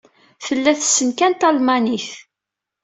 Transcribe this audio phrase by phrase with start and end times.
[0.45, 2.07] Tella tessen kan talmanit.